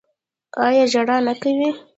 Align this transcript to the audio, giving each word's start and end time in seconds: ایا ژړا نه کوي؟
ایا 0.65 0.83
ژړا 0.91 1.17
نه 1.27 1.33
کوي؟ 1.41 1.69